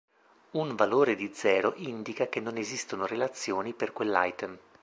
[0.53, 4.57] Un valore di zero indica che non esistono relazioni per quell'item.